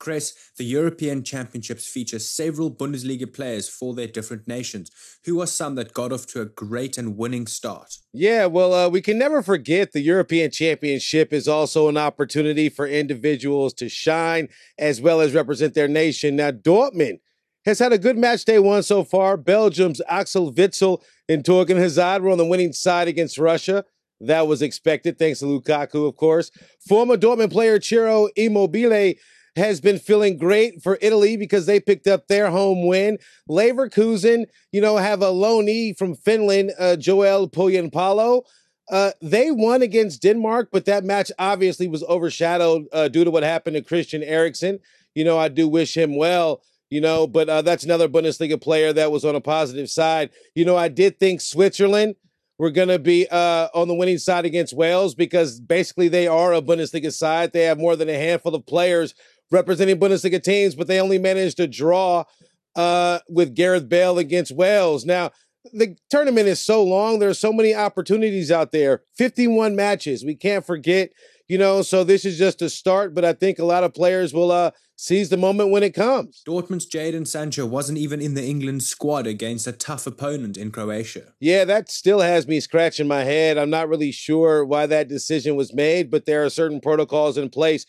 Chris, 0.00 0.34
the 0.56 0.64
European 0.64 1.22
Championships 1.22 1.86
feature 1.86 2.18
several 2.18 2.70
Bundesliga 2.70 3.32
players 3.32 3.68
for 3.68 3.94
their 3.94 4.08
different 4.08 4.48
nations. 4.48 4.90
Who 5.26 5.40
are 5.40 5.46
some 5.46 5.76
that 5.76 5.94
got 5.94 6.10
off 6.10 6.26
to 6.28 6.40
a 6.40 6.46
great 6.46 6.98
and 6.98 7.16
winning 7.16 7.46
start? 7.46 7.98
Yeah, 8.12 8.46
well, 8.46 8.72
uh, 8.72 8.88
we 8.88 9.02
can 9.02 9.18
never 9.18 9.42
forget 9.42 9.92
the 9.92 10.00
European 10.00 10.50
Championship 10.50 11.32
is 11.32 11.46
also 11.46 11.88
an 11.88 11.98
opportunity 11.98 12.68
for 12.68 12.86
individuals 12.86 13.74
to 13.74 13.88
shine 13.88 14.48
as 14.78 15.00
well 15.00 15.20
as 15.20 15.34
represent 15.34 15.74
their 15.74 15.86
nation. 15.86 16.34
Now, 16.34 16.50
Dortmund 16.50 17.20
has 17.66 17.78
had 17.78 17.92
a 17.92 17.98
good 17.98 18.16
match 18.16 18.46
day 18.46 18.58
one 18.58 18.82
so 18.82 19.04
far. 19.04 19.36
Belgium's 19.36 20.00
Axel 20.08 20.52
Witsel 20.52 21.02
and 21.28 21.44
Thorgan 21.44 21.76
Hazard 21.76 22.22
were 22.22 22.30
on 22.30 22.38
the 22.38 22.46
winning 22.46 22.72
side 22.72 23.06
against 23.06 23.36
Russia. 23.36 23.84
That 24.22 24.46
was 24.46 24.62
expected, 24.62 25.18
thanks 25.18 25.38
to 25.40 25.46
Lukaku, 25.46 26.08
of 26.08 26.16
course. 26.16 26.50
Former 26.88 27.16
Dortmund 27.16 27.52
player 27.52 27.80
Ciro 27.80 28.28
Immobile 28.36 29.14
has 29.56 29.80
been 29.80 29.98
feeling 29.98 30.36
great 30.36 30.82
for 30.82 30.98
Italy 31.00 31.36
because 31.36 31.66
they 31.66 31.80
picked 31.80 32.06
up 32.06 32.28
their 32.28 32.50
home 32.50 32.86
win. 32.86 33.18
Leverkusen, 33.48 34.46
you 34.72 34.80
know, 34.80 34.96
have 34.96 35.22
a 35.22 35.26
loanee 35.26 35.96
from 35.96 36.14
Finland, 36.14 36.72
uh, 36.78 36.96
Joel 36.96 37.48
Pohjanpalo. 37.48 38.42
Uh, 38.90 39.12
they 39.22 39.50
won 39.50 39.82
against 39.82 40.22
Denmark, 40.22 40.70
but 40.72 40.84
that 40.84 41.04
match 41.04 41.30
obviously 41.38 41.86
was 41.86 42.02
overshadowed 42.04 42.86
uh, 42.92 43.08
due 43.08 43.24
to 43.24 43.30
what 43.30 43.44
happened 43.44 43.76
to 43.76 43.82
Christian 43.82 44.22
Eriksen. 44.22 44.80
You 45.14 45.24
know, 45.24 45.38
I 45.38 45.48
do 45.48 45.68
wish 45.68 45.96
him 45.96 46.16
well, 46.16 46.62
you 46.90 47.00
know, 47.00 47.26
but 47.26 47.48
uh, 47.48 47.62
that's 47.62 47.84
another 47.84 48.08
Bundesliga 48.08 48.60
player 48.60 48.92
that 48.92 49.12
was 49.12 49.24
on 49.24 49.36
a 49.36 49.40
positive 49.40 49.88
side. 49.88 50.30
You 50.56 50.64
know, 50.64 50.76
I 50.76 50.88
did 50.88 51.20
think 51.20 51.40
Switzerland 51.40 52.16
were 52.58 52.70
going 52.70 52.88
to 52.88 52.98
be 52.98 53.26
uh, 53.30 53.68
on 53.74 53.88
the 53.88 53.94
winning 53.94 54.18
side 54.18 54.44
against 54.44 54.76
Wales 54.76 55.14
because 55.14 55.60
basically 55.60 56.08
they 56.08 56.26
are 56.26 56.52
a 56.52 56.60
Bundesliga 56.60 57.12
side. 57.12 57.52
They 57.52 57.64
have 57.64 57.78
more 57.78 57.96
than 57.96 58.08
a 58.08 58.18
handful 58.18 58.54
of 58.54 58.66
players 58.66 59.14
representing 59.50 59.98
Bundesliga 59.98 60.42
teams, 60.42 60.74
but 60.74 60.86
they 60.86 61.00
only 61.00 61.18
managed 61.18 61.56
to 61.58 61.66
draw 61.66 62.24
uh, 62.76 63.18
with 63.28 63.54
Gareth 63.54 63.88
Bale 63.88 64.18
against 64.18 64.52
Wales. 64.52 65.04
Now, 65.04 65.30
the 65.72 65.96
tournament 66.08 66.48
is 66.48 66.64
so 66.64 66.82
long. 66.82 67.18
There 67.18 67.28
are 67.28 67.34
so 67.34 67.52
many 67.52 67.74
opportunities 67.74 68.50
out 68.50 68.72
there. 68.72 69.02
51 69.16 69.76
matches. 69.76 70.24
We 70.24 70.34
can't 70.34 70.64
forget, 70.64 71.10
you 71.48 71.58
know, 71.58 71.82
so 71.82 72.04
this 72.04 72.24
is 72.24 72.38
just 72.38 72.62
a 72.62 72.70
start, 72.70 73.14
but 73.14 73.24
I 73.24 73.32
think 73.32 73.58
a 73.58 73.64
lot 73.64 73.84
of 73.84 73.92
players 73.92 74.32
will 74.32 74.50
uh, 74.50 74.70
seize 74.96 75.28
the 75.28 75.36
moment 75.36 75.70
when 75.70 75.82
it 75.82 75.94
comes. 75.94 76.42
Dortmund's 76.46 76.88
Jadon 76.88 77.26
Sancho 77.26 77.66
wasn't 77.66 77.98
even 77.98 78.20
in 78.22 78.34
the 78.34 78.44
England 78.44 78.82
squad 78.82 79.26
against 79.26 79.66
a 79.66 79.72
tough 79.72 80.06
opponent 80.06 80.56
in 80.56 80.70
Croatia. 80.70 81.34
Yeah, 81.40 81.64
that 81.66 81.90
still 81.90 82.20
has 82.20 82.48
me 82.48 82.60
scratching 82.60 83.08
my 83.08 83.24
head. 83.24 83.58
I'm 83.58 83.70
not 83.70 83.88
really 83.88 84.12
sure 84.12 84.64
why 84.64 84.86
that 84.86 85.08
decision 85.08 85.56
was 85.56 85.74
made, 85.74 86.10
but 86.10 86.24
there 86.24 86.44
are 86.44 86.50
certain 86.50 86.80
protocols 86.80 87.36
in 87.36 87.50
place 87.50 87.84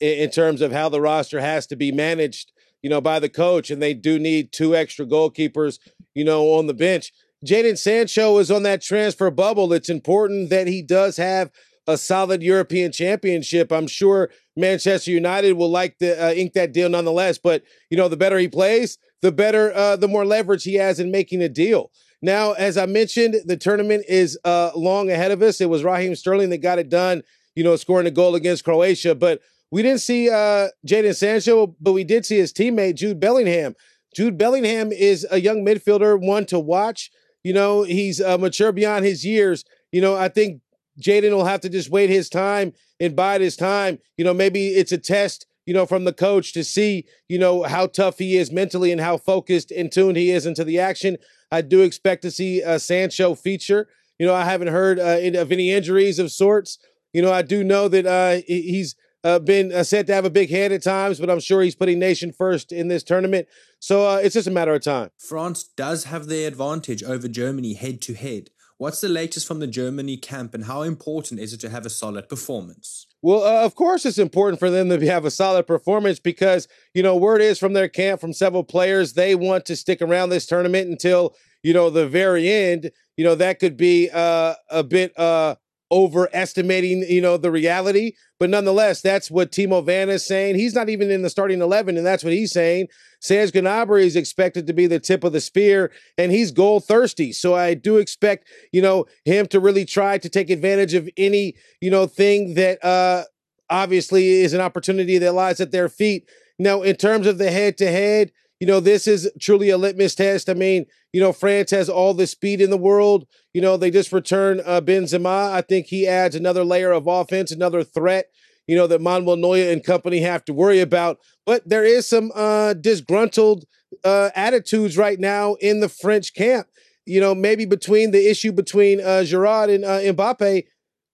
in, 0.00 0.30
terms 0.30 0.60
of 0.60 0.72
how 0.72 0.88
the 0.88 1.00
roster 1.00 1.40
has 1.40 1.66
to 1.68 1.76
be 1.76 1.92
managed, 1.92 2.52
you 2.82 2.90
know, 2.90 3.00
by 3.00 3.18
the 3.18 3.28
coach. 3.28 3.70
And 3.70 3.82
they 3.82 3.94
do 3.94 4.18
need 4.18 4.52
two 4.52 4.74
extra 4.76 5.06
goalkeepers, 5.06 5.78
you 6.14 6.24
know, 6.24 6.52
on 6.54 6.66
the 6.66 6.74
bench. 6.74 7.12
Jadon 7.44 7.78
Sancho 7.78 8.38
is 8.38 8.50
on 8.50 8.62
that 8.64 8.82
transfer 8.82 9.30
bubble. 9.30 9.72
It's 9.72 9.88
important 9.88 10.50
that 10.50 10.66
he 10.66 10.82
does 10.82 11.16
have 11.16 11.50
a 11.86 11.96
solid 11.96 12.42
European 12.42 12.90
championship. 12.92 13.70
I'm 13.70 13.86
sure 13.86 14.30
Manchester 14.56 15.10
United 15.10 15.52
will 15.52 15.70
like 15.70 15.98
to 15.98 16.26
uh, 16.26 16.32
ink 16.32 16.54
that 16.54 16.72
deal 16.72 16.88
nonetheless. 16.88 17.38
But, 17.38 17.62
you 17.90 17.96
know, 17.96 18.08
the 18.08 18.16
better 18.16 18.38
he 18.38 18.48
plays, 18.48 18.98
the 19.22 19.32
better, 19.32 19.72
uh, 19.74 19.96
the 19.96 20.08
more 20.08 20.24
leverage 20.24 20.64
he 20.64 20.74
has 20.74 20.98
in 20.98 21.10
making 21.10 21.42
a 21.42 21.48
deal. 21.48 21.90
Now, 22.22 22.52
as 22.52 22.76
I 22.76 22.86
mentioned, 22.86 23.36
the 23.44 23.56
tournament 23.56 24.04
is 24.08 24.38
uh, 24.44 24.70
long 24.74 25.10
ahead 25.10 25.30
of 25.30 25.42
us. 25.42 25.60
It 25.60 25.68
was 25.68 25.84
Raheem 25.84 26.14
Sterling 26.14 26.50
that 26.50 26.58
got 26.58 26.78
it 26.78 26.88
done, 26.88 27.22
you 27.54 27.62
know, 27.62 27.76
scoring 27.76 28.06
a 28.06 28.10
goal 28.10 28.34
against 28.34 28.64
Croatia. 28.64 29.14
But 29.14 29.40
we 29.70 29.82
didn't 29.82 30.00
see 30.00 30.30
uh, 30.30 30.68
Jadon 30.86 31.14
Sancho, 31.14 31.74
but 31.80 31.92
we 31.92 32.04
did 32.04 32.24
see 32.24 32.38
his 32.38 32.52
teammate 32.52 32.94
Jude 32.94 33.20
Bellingham. 33.20 33.74
Jude 34.14 34.38
Bellingham 34.38 34.92
is 34.92 35.26
a 35.30 35.40
young 35.40 35.64
midfielder, 35.64 36.20
one 36.20 36.46
to 36.46 36.58
watch. 36.58 37.10
You 37.44 37.52
know, 37.52 37.82
he's 37.82 38.20
uh, 38.20 38.38
mature 38.38 38.72
beyond 38.72 39.04
his 39.04 39.24
years. 39.24 39.64
You 39.92 40.00
know, 40.00 40.16
I 40.16 40.28
think 40.28 40.62
Jadon 41.00 41.32
will 41.32 41.44
have 41.44 41.60
to 41.60 41.68
just 41.68 41.90
wait 41.90 42.10
his 42.10 42.28
time 42.28 42.72
and 43.00 43.14
bide 43.14 43.40
his 43.40 43.56
time. 43.56 43.98
You 44.16 44.24
know, 44.24 44.34
maybe 44.34 44.68
it's 44.68 44.92
a 44.92 44.98
test, 44.98 45.46
you 45.66 45.74
know, 45.74 45.86
from 45.86 46.04
the 46.04 46.12
coach 46.12 46.52
to 46.54 46.64
see, 46.64 47.04
you 47.28 47.38
know, 47.38 47.62
how 47.62 47.86
tough 47.86 48.18
he 48.18 48.36
is 48.36 48.50
mentally 48.50 48.92
and 48.92 49.00
how 49.00 49.16
focused 49.16 49.70
and 49.70 49.92
tuned 49.92 50.16
he 50.16 50.30
is 50.30 50.46
into 50.46 50.64
the 50.64 50.80
action. 50.80 51.18
I 51.50 51.60
do 51.60 51.82
expect 51.82 52.22
to 52.22 52.30
see 52.30 52.62
uh, 52.62 52.78
Sancho 52.78 53.34
feature. 53.34 53.88
You 54.18 54.26
know, 54.26 54.34
I 54.34 54.44
haven't 54.44 54.68
heard 54.68 54.98
uh, 54.98 55.38
of 55.38 55.52
any 55.52 55.70
injuries 55.70 56.18
of 56.18 56.32
sorts. 56.32 56.78
You 57.12 57.22
know, 57.22 57.32
I 57.32 57.42
do 57.42 57.62
know 57.62 57.88
that 57.88 58.06
uh, 58.06 58.42
he's 58.46 58.96
uh, 59.26 59.38
been 59.40 59.72
uh, 59.72 59.82
said 59.82 60.06
to 60.06 60.14
have 60.14 60.24
a 60.24 60.30
big 60.30 60.50
head 60.50 60.72
at 60.72 60.82
times, 60.82 61.18
but 61.18 61.28
I'm 61.28 61.40
sure 61.40 61.62
he's 61.62 61.74
putting 61.74 61.98
nation 61.98 62.32
first 62.32 62.70
in 62.70 62.88
this 62.88 63.02
tournament. 63.02 63.48
So 63.80 64.08
uh, 64.08 64.16
it's 64.16 64.34
just 64.34 64.46
a 64.46 64.52
matter 64.52 64.74
of 64.74 64.82
time. 64.82 65.10
France 65.18 65.64
does 65.76 66.04
have 66.04 66.28
the 66.28 66.44
advantage 66.44 67.02
over 67.02 67.26
Germany 67.26 67.74
head 67.74 68.00
to 68.02 68.14
head. 68.14 68.50
What's 68.78 69.00
the 69.00 69.08
latest 69.08 69.46
from 69.46 69.58
the 69.58 69.66
Germany 69.66 70.18
camp, 70.18 70.54
and 70.54 70.64
how 70.64 70.82
important 70.82 71.40
is 71.40 71.54
it 71.54 71.60
to 71.60 71.70
have 71.70 71.86
a 71.86 71.90
solid 71.90 72.28
performance? 72.28 73.06
Well, 73.22 73.42
uh, 73.42 73.64
of 73.64 73.74
course, 73.74 74.04
it's 74.04 74.18
important 74.18 74.60
for 74.60 74.70
them 74.70 74.90
to 74.90 75.06
have 75.06 75.24
a 75.24 75.30
solid 75.30 75.66
performance 75.66 76.20
because, 76.20 76.68
you 76.94 77.02
know, 77.02 77.16
word 77.16 77.40
is 77.40 77.58
from 77.58 77.72
their 77.72 77.88
camp, 77.88 78.20
from 78.20 78.34
several 78.34 78.64
players, 78.64 79.14
they 79.14 79.34
want 79.34 79.64
to 79.66 79.76
stick 79.76 80.02
around 80.02 80.28
this 80.28 80.46
tournament 80.46 80.90
until, 80.90 81.34
you 81.62 81.72
know, 81.72 81.88
the 81.88 82.06
very 82.06 82.48
end. 82.50 82.90
You 83.16 83.24
know, 83.24 83.34
that 83.34 83.58
could 83.58 83.78
be 83.78 84.10
uh, 84.10 84.54
a 84.70 84.84
bit 84.84 85.18
uh, 85.18 85.56
overestimating, 85.90 87.04
you 87.08 87.20
know, 87.20 87.36
the 87.36 87.50
reality. 87.50 88.12
But 88.38 88.50
nonetheless, 88.50 89.00
that's 89.00 89.30
what 89.30 89.52
Timo 89.52 89.84
Werner 89.84 90.12
is 90.12 90.26
saying. 90.26 90.56
He's 90.56 90.74
not 90.74 90.88
even 90.88 91.10
in 91.10 91.22
the 91.22 91.30
starting 91.30 91.60
11, 91.60 91.96
and 91.96 92.04
that's 92.04 92.24
what 92.24 92.32
he's 92.32 92.52
saying. 92.52 92.88
Serge 93.20 93.52
Gnabry 93.52 94.04
is 94.04 94.16
expected 94.16 94.66
to 94.66 94.72
be 94.72 94.86
the 94.86 95.00
tip 95.00 95.24
of 95.24 95.32
the 95.32 95.40
spear, 95.40 95.90
and 96.18 96.32
he's 96.32 96.52
goal 96.52 96.80
thirsty. 96.80 97.32
So 97.32 97.54
I 97.54 97.74
do 97.74 97.96
expect, 97.96 98.48
you 98.72 98.82
know, 98.82 99.06
him 99.24 99.46
to 99.48 99.60
really 99.60 99.84
try 99.84 100.18
to 100.18 100.28
take 100.28 100.50
advantage 100.50 100.94
of 100.94 101.08
any, 101.16 101.54
you 101.80 101.90
know, 101.90 102.06
thing 102.06 102.54
that 102.54 102.84
uh 102.84 103.24
obviously 103.68 104.42
is 104.42 104.52
an 104.52 104.60
opportunity 104.60 105.18
that 105.18 105.32
lies 105.32 105.60
at 105.60 105.72
their 105.72 105.88
feet. 105.88 106.28
Now, 106.58 106.82
in 106.82 106.96
terms 106.96 107.26
of 107.26 107.38
the 107.38 107.50
head 107.50 107.76
to 107.78 107.90
head, 107.90 108.32
you 108.60 108.66
know, 108.66 108.80
this 108.80 109.06
is 109.06 109.30
truly 109.40 109.70
a 109.70 109.76
litmus 109.76 110.14
test. 110.14 110.48
I 110.48 110.54
mean, 110.54 110.86
you 111.16 111.22
know, 111.22 111.32
France 111.32 111.70
has 111.70 111.88
all 111.88 112.12
the 112.12 112.26
speed 112.26 112.60
in 112.60 112.68
the 112.68 112.76
world. 112.76 113.26
You 113.54 113.62
know, 113.62 113.78
they 113.78 113.90
just 113.90 114.12
return 114.12 114.60
uh, 114.66 114.82
Benzema. 114.82 115.50
I 115.50 115.62
think 115.62 115.86
he 115.86 116.06
adds 116.06 116.34
another 116.34 116.62
layer 116.62 116.92
of 116.92 117.06
offense, 117.06 117.50
another 117.50 117.82
threat, 117.82 118.26
you 118.66 118.76
know, 118.76 118.86
that 118.86 119.00
Manuel 119.00 119.38
Neuer 119.38 119.72
and 119.72 119.82
company 119.82 120.20
have 120.20 120.44
to 120.44 120.52
worry 120.52 120.80
about. 120.80 121.16
But 121.46 121.66
there 121.66 121.86
is 121.86 122.06
some 122.06 122.32
uh, 122.34 122.74
disgruntled 122.74 123.64
uh, 124.04 124.28
attitudes 124.34 124.98
right 124.98 125.18
now 125.18 125.54
in 125.54 125.80
the 125.80 125.88
French 125.88 126.34
camp. 126.34 126.66
You 127.06 127.22
know, 127.22 127.34
maybe 127.34 127.64
between 127.64 128.10
the 128.10 128.30
issue 128.30 128.52
between 128.52 129.00
uh, 129.00 129.24
Giroud 129.24 129.74
and 129.74 129.86
uh, 129.86 130.00
Mbappe 130.00 130.64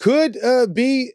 could 0.00 0.42
uh, 0.42 0.66
be 0.66 1.12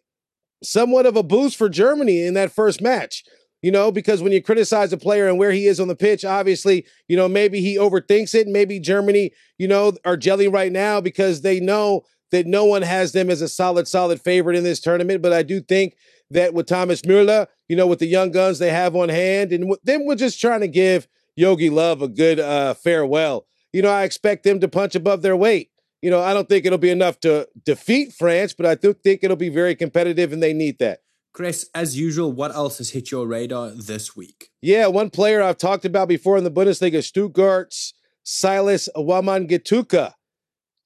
somewhat 0.63 1.05
of 1.05 1.17
a 1.17 1.23
boost 1.23 1.57
for 1.57 1.67
Germany 1.67 2.21
in 2.21 2.33
that 2.35 2.53
first 2.53 2.81
match 2.81 3.25
you 3.61 3.71
know, 3.71 3.91
because 3.91 4.21
when 4.21 4.31
you 4.31 4.41
criticize 4.41 4.93
a 4.93 4.97
player 4.97 5.27
and 5.27 5.37
where 5.37 5.51
he 5.51 5.67
is 5.67 5.79
on 5.79 5.87
the 5.87 5.95
pitch, 5.95 6.23
obviously, 6.23 6.85
you 7.07 7.17
know, 7.17 7.27
maybe 7.27 7.59
he 7.59 7.77
overthinks 7.77 8.33
it. 8.33 8.47
Maybe 8.47 8.79
Germany, 8.79 9.31
you 9.57 9.67
know, 9.67 9.93
are 10.05 10.17
gelling 10.17 10.53
right 10.53 10.71
now 10.71 11.01
because 11.01 11.41
they 11.41 11.59
know 11.59 12.03
that 12.31 12.45
no 12.45 12.65
one 12.65 12.83
has 12.83 13.11
them 13.11 13.29
as 13.29 13.41
a 13.41 13.47
solid, 13.47 13.87
solid 13.87 14.21
favorite 14.21 14.55
in 14.55 14.63
this 14.63 14.79
tournament. 14.79 15.21
But 15.21 15.33
I 15.33 15.43
do 15.43 15.59
think 15.59 15.95
that 16.31 16.53
with 16.53 16.67
Thomas 16.67 17.01
Müller, 17.01 17.47
you 17.67 17.75
know, 17.75 17.87
with 17.87 17.99
the 17.99 18.05
young 18.05 18.31
guns 18.31 18.59
they 18.59 18.71
have 18.71 18.95
on 18.95 19.09
hand, 19.09 19.51
and 19.51 19.75
then 19.83 20.05
we're 20.05 20.15
just 20.15 20.39
trying 20.39 20.61
to 20.61 20.67
give 20.67 21.07
Jogi 21.37 21.69
Löw 21.69 22.01
a 22.01 22.07
good 22.07 22.39
uh, 22.39 22.75
farewell. 22.75 23.45
You 23.73 23.81
know, 23.81 23.89
I 23.89 24.03
expect 24.03 24.43
them 24.43 24.59
to 24.61 24.67
punch 24.67 24.95
above 24.95 25.21
their 25.21 25.35
weight. 25.35 25.71
You 26.01 26.09
know, 26.09 26.21
I 26.21 26.33
don't 26.33 26.47
think 26.47 26.65
it'll 26.65 26.77
be 26.77 26.91
enough 26.91 27.19
to 27.21 27.47
defeat 27.65 28.13
France, 28.13 28.53
but 28.53 28.65
I 28.65 28.75
do 28.75 28.93
think 28.93 29.23
it'll 29.23 29.35
be 29.35 29.49
very 29.49 29.75
competitive, 29.75 30.31
and 30.31 30.41
they 30.41 30.53
need 30.53 30.79
that. 30.79 31.01
Chris, 31.33 31.69
as 31.75 31.97
usual, 31.97 32.31
what 32.31 32.53
else 32.53 32.79
has 32.79 32.91
hit 32.91 33.11
your 33.11 33.27
radar 33.27 33.69
this 33.69 34.15
week? 34.15 34.49
Yeah, 34.61 34.87
one 34.87 35.09
player 35.09 35.41
I've 35.41 35.57
talked 35.57 35.85
about 35.85 36.07
before 36.07 36.37
in 36.37 36.43
the 36.43 36.51
Bundesliga, 36.51 36.99
Stuttgart's 37.03 37.93
Silas 38.23 38.89
Wamangituka. 38.95 40.13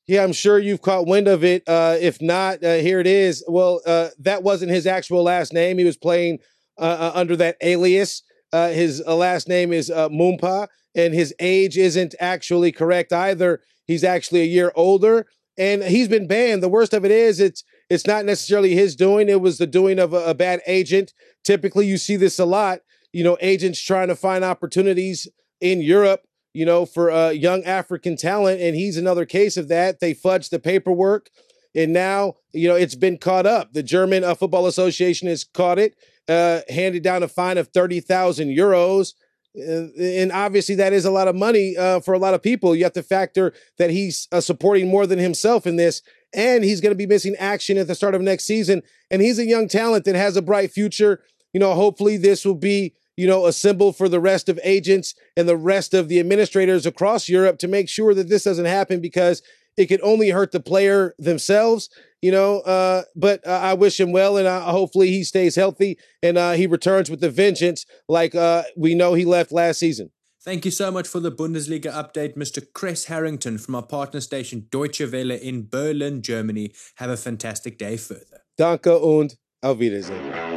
Yeah, 0.05 0.23
I'm 0.23 0.33
sure 0.33 0.59
you've 0.59 0.81
caught 0.81 1.07
wind 1.07 1.27
of 1.29 1.43
it. 1.45 1.63
Uh, 1.67 1.97
if 1.99 2.21
not, 2.21 2.63
uh, 2.63 2.75
here 2.75 2.99
it 2.99 3.07
is. 3.07 3.43
Well, 3.47 3.81
uh, 3.85 4.09
that 4.19 4.43
wasn't 4.43 4.71
his 4.71 4.85
actual 4.85 5.23
last 5.23 5.53
name. 5.53 5.77
He 5.77 5.85
was 5.85 5.97
playing 5.97 6.39
uh, 6.77 6.81
uh, 6.81 7.11
under 7.15 7.35
that 7.37 7.55
alias. 7.61 8.21
Uh, 8.51 8.69
his 8.69 9.01
last 9.07 9.47
name 9.47 9.71
is 9.71 9.89
Mvumpa, 9.89 10.67
and 10.93 11.13
his 11.13 11.33
age 11.39 11.77
isn't 11.77 12.15
actually 12.19 12.71
correct 12.71 13.13
either. 13.13 13.61
He's 13.87 14.03
actually 14.03 14.41
a 14.41 14.45
year 14.45 14.71
older, 14.75 15.25
and 15.57 15.83
he's 15.83 16.07
been 16.07 16.27
banned. 16.27 16.63
The 16.63 16.69
worst 16.69 16.93
of 16.93 17.05
it 17.05 17.11
is, 17.11 17.39
it's 17.39 17.63
it's 17.89 18.07
not 18.07 18.25
necessarily 18.25 18.73
his 18.73 18.95
doing. 18.95 19.29
It 19.29 19.41
was 19.41 19.57
the 19.57 19.67
doing 19.67 19.99
of 19.99 20.13
a, 20.13 20.25
a 20.25 20.33
bad 20.33 20.61
agent. 20.65 21.13
Typically, 21.43 21.85
you 21.85 21.97
see 21.97 22.15
this 22.15 22.39
a 22.39 22.45
lot. 22.45 22.79
You 23.11 23.23
know, 23.23 23.37
agents 23.41 23.81
trying 23.81 24.07
to 24.07 24.15
find 24.15 24.43
opportunities 24.43 25.27
in 25.61 25.81
Europe. 25.81 26.21
You 26.53 26.65
know, 26.65 26.85
for 26.85 27.09
uh, 27.09 27.29
young 27.29 27.63
African 27.63 28.15
talent, 28.15 28.61
and 28.61 28.75
he's 28.75 28.97
another 28.97 29.25
case 29.25 29.57
of 29.57 29.69
that. 29.69 29.99
They 29.99 30.13
fudged 30.13 30.51
the 30.51 30.59
paperwork, 30.59 31.29
and 31.75 31.91
now 31.91 32.35
you 32.53 32.67
know 32.67 32.75
it's 32.75 32.95
been 32.95 33.17
caught 33.17 33.45
up. 33.45 33.73
The 33.73 33.83
German 33.83 34.23
uh, 34.23 34.35
Football 34.35 34.67
Association 34.67 35.27
has 35.27 35.43
caught 35.43 35.79
it, 35.79 35.95
uh, 36.27 36.61
handed 36.69 37.01
down 37.01 37.23
a 37.23 37.27
fine 37.27 37.57
of 37.57 37.69
thirty 37.69 37.99
thousand 37.99 38.49
euros. 38.49 39.13
And 39.55 40.31
obviously 40.31 40.75
that 40.75 40.93
is 40.93 41.05
a 41.05 41.11
lot 41.11 41.27
of 41.27 41.35
money 41.35 41.77
uh, 41.77 41.99
for 41.99 42.13
a 42.13 42.19
lot 42.19 42.33
of 42.33 42.41
people. 42.41 42.75
You 42.75 42.83
have 42.85 42.93
to 42.93 43.03
factor 43.03 43.53
that 43.77 43.91
he's 43.91 44.27
uh, 44.31 44.41
supporting 44.41 44.87
more 44.87 45.05
than 45.05 45.19
himself 45.19 45.67
in 45.67 45.75
this, 45.75 46.01
and 46.33 46.63
he's 46.63 46.81
going 46.81 46.91
to 46.91 46.97
be 46.97 47.05
missing 47.05 47.35
action 47.37 47.77
at 47.77 47.87
the 47.87 47.95
start 47.95 48.15
of 48.15 48.21
next 48.21 48.45
season. 48.45 48.81
And 49.11 49.21
he's 49.21 49.37
a 49.37 49.45
young 49.45 49.67
talent 49.67 50.05
that 50.05 50.15
has 50.15 50.35
a 50.35 50.41
bright 50.41 50.71
future. 50.71 51.23
You 51.53 51.59
know, 51.59 51.75
hopefully 51.75 52.17
this 52.17 52.45
will 52.45 52.55
be 52.55 52.93
you 53.15 53.27
know 53.27 53.45
a 53.45 53.53
symbol 53.53 53.93
for 53.93 54.09
the 54.09 54.19
rest 54.19 54.49
of 54.49 54.59
agents 54.63 55.13
and 55.37 55.47
the 55.47 55.57
rest 55.57 55.93
of 55.93 56.09
the 56.09 56.19
administrators 56.19 56.85
across 56.85 57.29
Europe 57.29 57.59
to 57.59 57.67
make 57.67 57.89
sure 57.89 58.13
that 58.13 58.29
this 58.29 58.43
doesn't 58.43 58.65
happen 58.65 59.01
because 59.01 59.41
it 59.77 59.87
could 59.87 60.01
only 60.01 60.29
hurt 60.29 60.51
the 60.51 60.59
player 60.59 61.15
themselves 61.17 61.89
you 62.23 62.31
know. 62.31 62.61
Uh, 62.61 63.03
but 63.15 63.45
uh, 63.45 63.51
I 63.51 63.73
wish 63.75 63.99
him 63.99 64.11
well, 64.11 64.37
and 64.37 64.47
uh, 64.47 64.61
hopefully 64.61 65.09
he 65.09 65.23
stays 65.23 65.55
healthy 65.55 65.99
and 66.23 66.37
uh, 66.37 66.53
he 66.53 66.65
returns 66.65 67.11
with 67.11 67.19
the 67.19 67.29
vengeance 67.29 67.85
like 68.07 68.33
uh, 68.33 68.63
we 68.75 68.95
know 68.95 69.13
he 69.13 69.25
left 69.25 69.51
last 69.51 69.77
season. 69.79 70.09
Thank 70.43 70.65
you 70.65 70.71
so 70.71 70.91
much 70.91 71.07
for 71.07 71.21
the 71.21 71.31
Bundesliga 71.31 71.91
update, 71.91 72.35
Mr. 72.35 72.61
Chris 72.73 73.05
Harrington 73.05 73.57
from 73.57 73.75
our 73.75 73.83
partner 73.83 74.19
station 74.19 74.67
Deutsche 74.71 75.01
Welle 75.11 75.31
in 75.31 75.67
Berlin, 75.69 76.21
Germany. 76.21 76.73
Have 76.95 77.09
a 77.09 77.17
fantastic 77.17 77.77
day 77.77 77.97
further. 77.97 78.41
Danke 78.57 78.97
und 78.99 79.35
auf 79.61 79.79
Wiedersehen. 79.79 80.52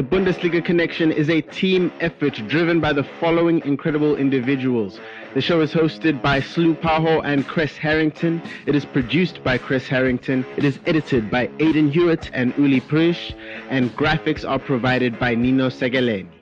The 0.00 0.06
Bundesliga 0.06 0.64
Connection 0.64 1.12
is 1.12 1.28
a 1.28 1.42
team 1.42 1.92
effort 2.00 2.32
driven 2.48 2.80
by 2.80 2.94
the 2.94 3.04
following 3.04 3.60
incredible 3.66 4.16
individuals. 4.16 4.98
The 5.34 5.42
show 5.42 5.60
is 5.60 5.74
hosted 5.74 6.22
by 6.22 6.40
Slu 6.40 6.74
Paho 6.74 7.20
and 7.22 7.46
Chris 7.46 7.76
Harrington. 7.76 8.40
It 8.64 8.74
is 8.74 8.86
produced 8.86 9.44
by 9.44 9.58
Chris 9.58 9.86
Harrington. 9.86 10.46
It 10.56 10.64
is 10.64 10.78
edited 10.86 11.30
by 11.30 11.50
Aidan 11.58 11.90
Hewitt 11.90 12.30
and 12.32 12.56
Uli 12.56 12.80
Prish. 12.80 13.34
And 13.68 13.94
graphics 13.94 14.48
are 14.48 14.58
provided 14.58 15.18
by 15.18 15.34
Nino 15.34 15.68
Segaleni. 15.68 16.39